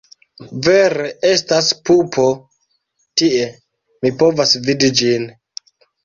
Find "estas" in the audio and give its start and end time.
1.31-1.67